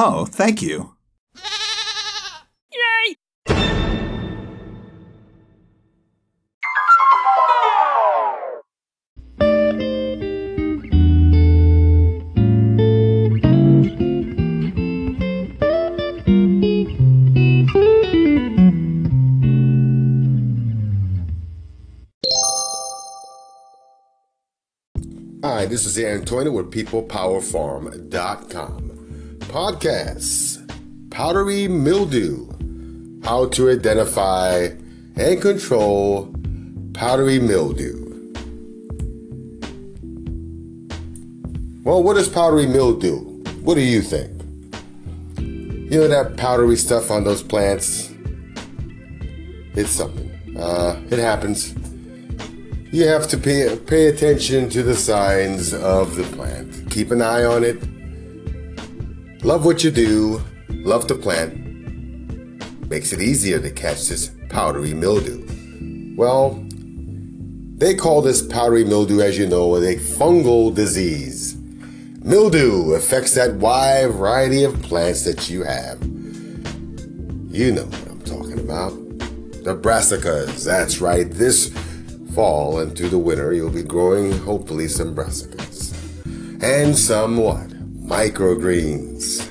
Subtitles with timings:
[0.00, 0.94] Oh, thank you.
[2.72, 3.16] Yay!
[25.42, 28.87] Hi, this is Aaron Toyner with PeoplePowerFarm.com.
[29.48, 30.58] Podcasts
[31.10, 32.46] Powdery Mildew
[33.24, 34.68] How to Identify
[35.16, 36.30] and Control
[36.92, 38.34] Powdery Mildew.
[41.82, 43.20] Well, what is powdery mildew?
[43.62, 44.30] What do you think?
[45.38, 48.12] You know that powdery stuff on those plants?
[49.74, 50.30] It's something.
[50.58, 51.74] Uh, it happens.
[52.92, 56.90] You have to pay, pay attention to the signs of the plant.
[56.90, 57.82] Keep an eye on it.
[59.42, 60.42] Love what you do.
[60.68, 61.54] Love the plant.
[62.90, 65.46] Makes it easier to catch this powdery mildew.
[66.16, 66.64] Well,
[67.76, 71.56] they call this powdery mildew, as you know, a fungal disease.
[72.24, 76.02] Mildew affects that wide variety of plants that you have.
[77.52, 78.90] You know what I'm talking about.
[79.62, 81.30] The brassicas, that's right.
[81.30, 81.72] This
[82.34, 85.94] fall and through the winter, you'll be growing hopefully some brassicas
[86.60, 87.77] and some what?
[88.08, 89.44] Microgreens.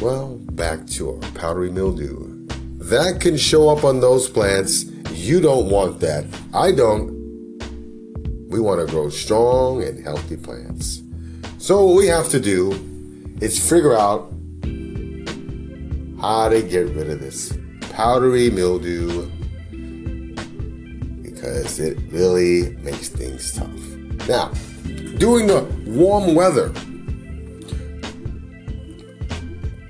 [0.00, 2.46] Well, back to our powdery mildew.
[2.78, 4.84] That can show up on those plants.
[5.12, 6.24] You don't want that.
[6.54, 7.10] I don't.
[8.48, 11.02] We want to grow strong and healthy plants.
[11.58, 12.72] So, what we have to do
[13.42, 14.32] is figure out
[16.22, 17.52] how to get rid of this
[17.92, 19.26] powdery mildew
[21.20, 24.26] because it really makes things tough.
[24.26, 24.50] Now,
[25.16, 26.72] during the warm weather,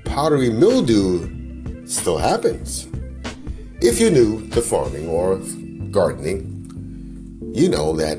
[0.05, 2.87] powdery mildew still happens.
[3.81, 5.37] If you're new to farming or
[5.91, 6.55] gardening,
[7.53, 8.17] you know that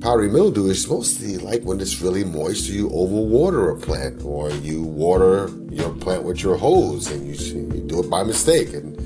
[0.00, 4.82] powdery mildew is mostly like when it's really moist, you overwater a plant, or you
[4.82, 7.34] water your plant with your hose, and you,
[7.74, 8.96] you do it by mistake, and,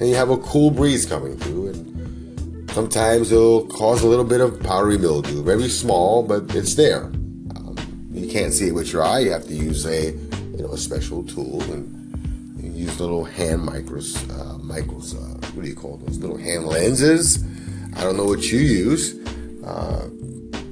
[0.00, 1.67] and you have a cool breeze coming through,
[2.78, 7.06] sometimes it'll cause a little bit of powdery mildew, very small, but it's there.
[7.56, 7.74] Um,
[8.12, 9.18] you can't see it with your eye.
[9.18, 11.84] You have to use a you know a special tool and
[12.62, 15.16] use little hand micros, uh, micros.
[15.16, 16.18] Uh, what do you call those?
[16.18, 17.42] Little hand lenses.
[17.96, 19.18] I don't know what you use.
[19.64, 20.06] Uh,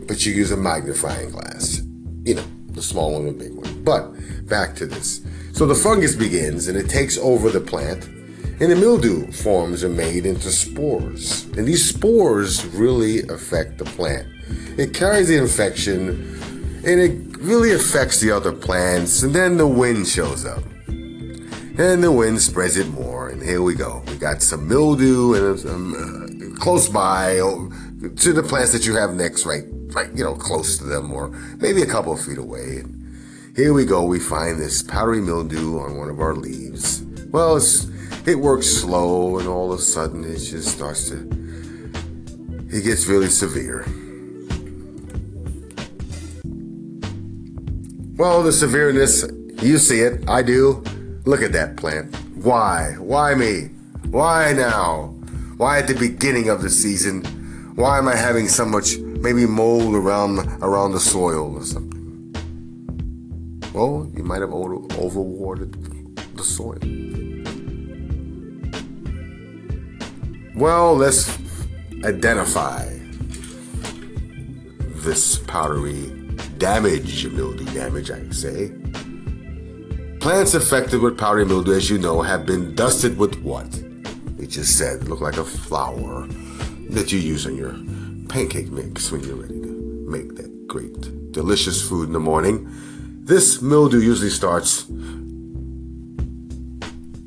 [0.06, 1.82] but you use a magnifying glass.
[2.22, 3.82] You know, the small one the big one.
[3.82, 4.12] But
[4.48, 5.22] back to this.
[5.54, 8.08] So the fungus begins and it takes over the plant,
[8.60, 11.44] and the mildew forms are made into spores.
[11.56, 14.26] And these spores really affect the plant.
[14.78, 16.34] It carries the infection
[16.84, 20.62] and it really affects the other plants, and then the wind shows up.
[20.86, 24.02] And the wind spreads it more, and here we go.
[24.06, 29.44] We got some mildew and uh, close by to the plants that you have next,
[29.44, 29.64] right
[29.96, 31.28] right, you know, close to them or
[31.58, 32.80] maybe a couple of feet away.
[32.80, 34.04] And here we go.
[34.04, 37.02] We find this powdery mildew on one of our leaves.
[37.30, 37.56] Well,
[38.26, 41.28] it works slow, and all of a sudden it just starts to.
[42.70, 43.86] It gets really severe.
[48.16, 49.24] Well, the severeness,
[49.62, 50.28] you see it.
[50.28, 50.82] I do.
[51.24, 52.14] Look at that plant.
[52.36, 52.94] Why?
[52.98, 53.70] Why me?
[54.10, 55.14] Why now?
[55.56, 57.24] Why at the beginning of the season?
[57.74, 62.32] Why am I having so much maybe mold around around the soil or something.
[63.74, 65.74] Well, you might have over, overwatered
[66.36, 67.25] the soil.
[70.56, 71.38] Well, let's
[72.02, 72.88] identify
[74.78, 76.06] this powdery
[76.56, 78.72] damage, mildew damage, I say.
[80.18, 83.66] Plants affected with powdery mildew, as you know, have been dusted with what?
[84.38, 86.26] We just said, look like a flour
[86.88, 87.76] that you use on your
[88.30, 92.66] pancake mix when you're ready to make that great, delicious food in the morning.
[93.24, 94.86] This mildew usually starts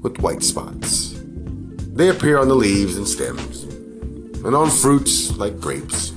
[0.02, 1.19] with white spots.
[2.00, 3.64] They appear on the leaves and stems,
[4.46, 6.14] and on fruits like grapes.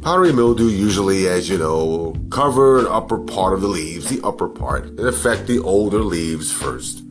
[0.00, 4.48] Powdery mildew usually, as you know, cover the upper part of the leaves, the upper
[4.48, 7.02] part, and affect the older leaves first.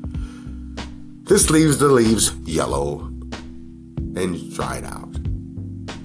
[1.25, 3.01] This leaves the leaves yellow
[4.15, 5.19] and dried out.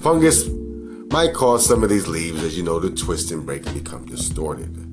[0.00, 0.46] Fungus
[1.10, 4.04] might cause some of these leaves, as you know, to twist and break and become
[4.04, 4.91] distorted.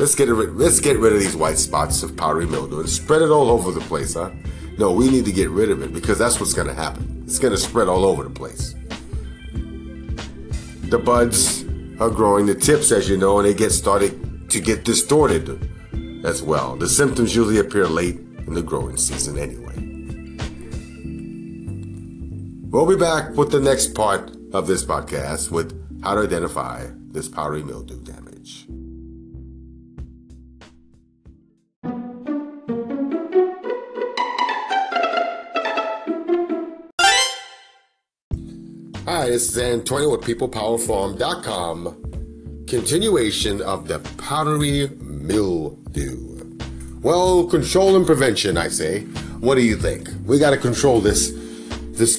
[0.00, 0.56] Let's get rid.
[0.56, 3.70] Let's get rid of these white spots of powdery mildew and spread it all over
[3.70, 4.30] the place, huh?
[4.78, 7.22] No, we need to get rid of it because that's what's going to happen.
[7.26, 8.74] It's going to spread all over the place.
[10.90, 11.64] the buds
[12.00, 15.70] are growing, the tips, as you know, and they get started to get distorted
[16.24, 16.76] as well.
[16.76, 18.16] The symptoms usually appear late
[18.46, 19.76] in the growing season anyway.
[22.70, 27.28] We'll be back with the next part of this podcast with how to identify this
[27.28, 28.39] powdery mildew damage.
[39.30, 42.64] Is Antonio with PeoplePowerFarm.com.
[42.66, 46.58] Continuation of the powdery mildew.
[47.00, 49.02] Well, control and prevention, I say.
[49.40, 50.08] What do you think?
[50.26, 51.30] We got to control this,
[51.92, 52.18] this,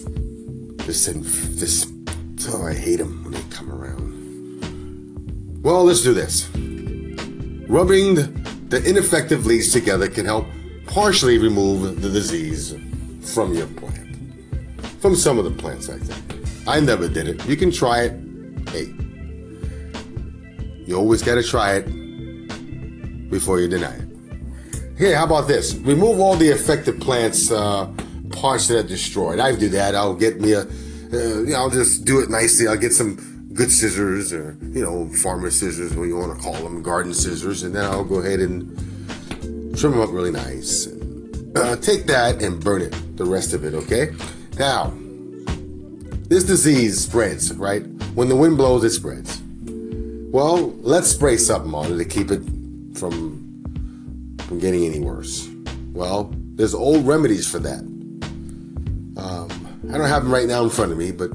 [0.86, 1.86] this, this.
[2.48, 5.62] Oh, I hate them when they come around.
[5.64, 6.48] Well, let's do this.
[7.68, 8.16] Rubbing
[8.70, 10.48] the ineffective leaves together can help
[10.88, 12.74] partially remove the disease
[13.34, 14.16] from your plant.
[15.02, 16.41] From some of the plants, I think.
[16.68, 17.46] I never did it.
[17.46, 18.14] You can try it.
[18.70, 18.94] Hey,
[20.86, 24.08] you always got to try it before you deny it.
[24.98, 25.74] Hey, how about this?
[25.76, 27.92] Remove all the affected plants, uh,
[28.32, 29.40] parts that are destroyed.
[29.40, 29.96] I do that.
[29.96, 30.68] I'll get me a, uh,
[31.12, 32.68] you know, I'll just do it nicely.
[32.68, 36.54] I'll get some good scissors or, you know, farmer scissors, what you want to call
[36.54, 38.78] them, garden scissors, and then I'll go ahead and
[39.78, 40.88] trim them up really nice.
[41.56, 44.12] Uh, take that and burn it, the rest of it, okay?
[44.58, 44.94] Now,
[46.32, 47.82] this disease spreads, right?
[48.16, 49.42] When the wind blows, it spreads.
[50.32, 52.42] Well, let's spray something on it to keep it
[52.98, 53.38] from
[54.48, 55.50] from getting any worse.
[55.92, 57.80] Well, there's old remedies for that.
[59.18, 59.50] Um,
[59.94, 61.32] I don't have them right now in front of me, but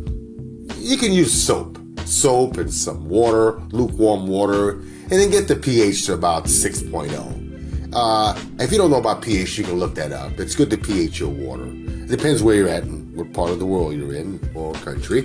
[0.79, 6.07] you can use soap, soap and some water, lukewarm water, and then get the pH
[6.07, 7.93] to about 6.0.
[7.93, 10.41] Uh, if you don't know about pH, you can look that up.
[10.41, 11.67] It's good to pH your water.
[11.67, 12.85] It depends where you're at
[13.17, 15.21] what part of the world you're in or country.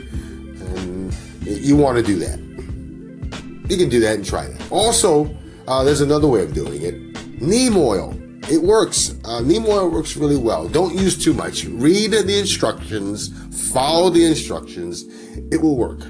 [0.76, 2.40] And you want to do that.
[3.70, 4.72] You can do that and try that.
[4.72, 5.34] Also,
[5.68, 6.96] uh, there's another way of doing it.
[7.42, 8.18] Neem oil.
[8.50, 9.16] It works.
[9.24, 10.68] Uh, neem oil works really well.
[10.68, 11.66] Don't use too much.
[11.66, 13.30] Read the instructions.
[13.72, 15.06] Follow the instructions.
[15.52, 16.02] It will work.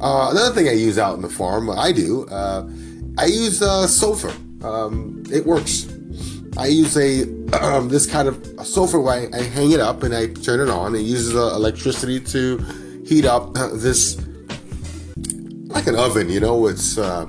[0.00, 2.66] Uh, another thing I use out in the farm, I do, uh,
[3.18, 4.32] I use uh, sulfur.
[4.64, 5.86] Um, it works.
[6.56, 7.22] I use a
[7.62, 10.70] um, this kind of sulfur where I, I, hang it up and I turn it
[10.70, 10.94] on.
[10.94, 12.58] It uses uh, electricity to
[13.06, 14.20] heat up uh, this
[15.68, 16.66] like an oven, you know.
[16.66, 17.26] It's uh,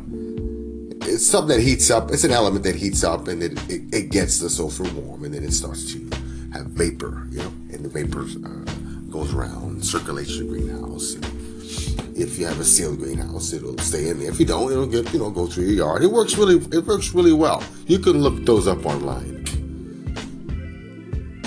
[1.01, 2.12] it's something that heats up.
[2.12, 5.33] It's an element that heats up and it, it, it, gets the sulfur warm and
[5.33, 6.00] then it starts to
[6.53, 11.15] have vapor, you know, and the vapor uh, goes around, circulates the greenhouse.
[11.15, 11.25] And
[12.16, 14.30] if you have a sealed greenhouse, it'll stay in there.
[14.30, 16.04] If you don't, it'll get you know go through your yard.
[16.04, 17.63] It works really it works really well.
[17.88, 19.46] You can look those up online.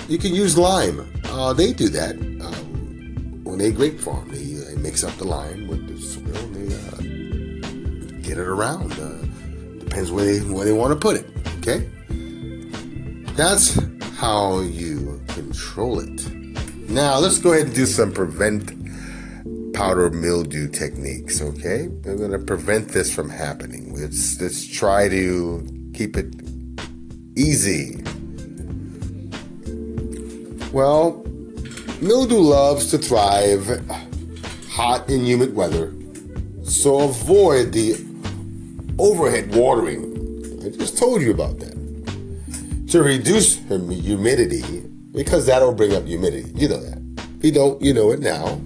[0.08, 1.06] You can use lime.
[1.24, 4.28] Uh, they do that um, when they grape farm.
[4.28, 8.92] They, they, mix up the lime with the soil and they uh, get it around.
[8.92, 11.26] Uh, depends where they where they want to put it.
[11.58, 11.88] Okay,
[13.34, 13.78] that's
[14.16, 16.30] how you control it.
[16.88, 18.83] Now let's go ahead and do some prevent
[19.74, 21.42] powder mildew techniques.
[21.42, 23.94] Okay, we're going to prevent this from happening.
[23.94, 26.34] Let's let's try to keep it
[27.36, 28.02] easy
[30.74, 31.24] well,
[32.00, 33.80] mildew loves to thrive
[34.70, 35.94] hot and humid weather,
[36.64, 37.94] so avoid the
[38.98, 40.02] overhead watering.
[40.64, 42.88] I just told you about that.
[42.88, 44.80] To reduce humidity,
[45.12, 46.50] because that'll bring up humidity.
[46.56, 47.00] You know that.
[47.38, 48.60] If you don't, you know it now.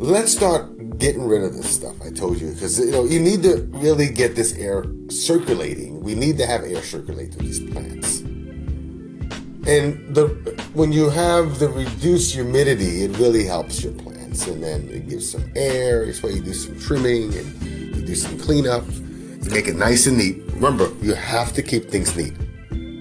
[0.00, 1.94] Let's start getting rid of this stuff.
[2.00, 6.00] I told you because you know you need to really get this air circulating.
[6.00, 8.20] We need to have air circulate through these plants.
[9.68, 10.28] And the
[10.72, 14.46] when you have the reduced humidity, it really helps your plants.
[14.46, 16.04] And then it gives some air.
[16.04, 17.62] It's why you do some trimming and
[17.94, 18.86] you do some cleanup.
[18.88, 20.42] You make it nice and neat.
[20.54, 22.32] Remember, you have to keep things neat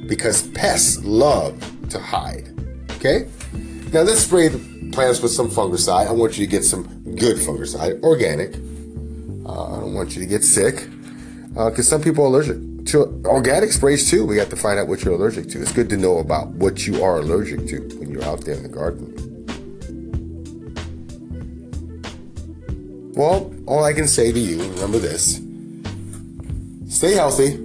[0.06, 2.50] because pests love to hide.
[2.98, 3.30] Okay?
[3.94, 6.08] Now let's spray the plants with some fungicide.
[6.08, 6.84] I want you to get some
[7.16, 8.56] good fungicide, organic.
[9.46, 10.88] Uh, I don't want you to get sick
[11.50, 14.26] because uh, some people are allergic to organic sprays too.
[14.26, 15.62] We have to find out what you're allergic to.
[15.62, 18.64] It's good to know about what you are allergic to when you're out there in
[18.64, 19.16] the garden.
[23.16, 25.42] Well, all I can say to you, remember this
[26.88, 27.58] stay healthy,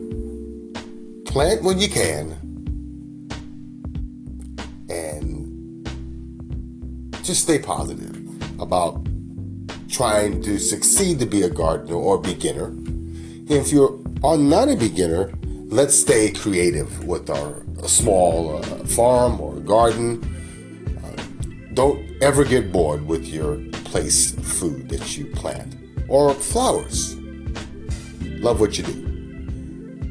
[1.27, 2.37] plant when you can,
[7.25, 8.17] just stay positive
[8.61, 9.05] about
[9.89, 12.75] trying to succeed to be a gardener or beginner.
[13.49, 15.33] If you're are not a beginner,
[15.69, 20.23] let's stay creative with our small uh, farm or garden.
[21.05, 21.17] Uh,
[21.75, 25.77] don't ever get bored with your place food that you plant
[26.09, 27.17] or flowers.
[28.41, 28.95] Love what you do.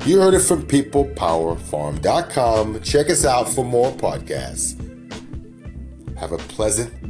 [0.06, 2.82] You heard it from peoplepowerfarm.com.
[2.82, 4.78] Check us out for more podcasts.
[6.18, 7.03] Have a pleasant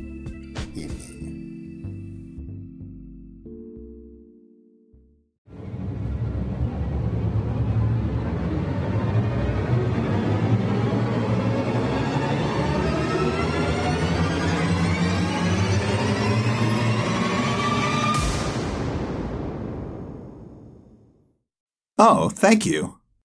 [22.05, 22.99] Oh, thank you.